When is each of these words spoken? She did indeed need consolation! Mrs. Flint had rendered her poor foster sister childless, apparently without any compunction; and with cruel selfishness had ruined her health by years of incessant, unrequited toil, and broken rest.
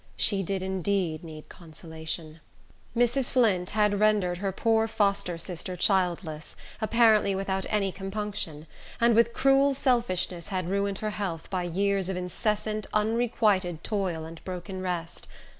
She 0.17 0.41
did 0.41 0.63
indeed 0.63 1.23
need 1.23 1.47
consolation! 1.47 2.39
Mrs. 2.97 3.29
Flint 3.29 3.69
had 3.69 3.99
rendered 3.99 4.39
her 4.39 4.51
poor 4.51 4.87
foster 4.87 5.37
sister 5.37 5.75
childless, 5.77 6.55
apparently 6.81 7.35
without 7.35 7.67
any 7.69 7.91
compunction; 7.91 8.65
and 8.99 9.13
with 9.15 9.31
cruel 9.31 9.75
selfishness 9.75 10.47
had 10.47 10.67
ruined 10.71 10.97
her 11.05 11.11
health 11.11 11.51
by 11.51 11.61
years 11.65 12.09
of 12.09 12.17
incessant, 12.17 12.87
unrequited 12.95 13.83
toil, 13.83 14.25
and 14.25 14.43
broken 14.43 14.81
rest. 14.81 15.27